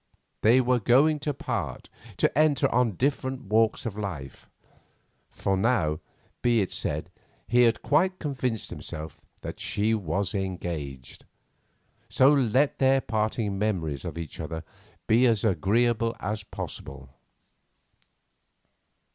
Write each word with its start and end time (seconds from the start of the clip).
They 0.41 0.61
were 0.61 0.79
going 0.79 1.19
to 1.19 1.31
part, 1.31 1.87
to 2.17 2.35
enter 2.35 2.67
on 2.73 2.93
different 2.93 3.43
walks 3.43 3.85
of 3.85 3.95
life—for 3.99 4.47
now, 5.55 5.99
be 6.41 6.59
it 6.61 6.71
said, 6.71 7.11
he 7.47 7.61
had 7.61 7.83
quite 7.83 8.17
convinced 8.17 8.71
himself 8.71 9.21
that 9.41 9.59
she 9.59 9.93
was 9.93 10.33
engaged—so 10.33 12.33
let 12.33 12.79
their 12.79 12.99
parting 12.99 13.59
memories 13.59 14.03
of 14.03 14.17
each 14.17 14.39
other 14.39 14.63
be 15.05 15.27
as 15.27 15.43
agreeable 15.43 16.15
as 16.19 16.43
possible. 16.45 17.09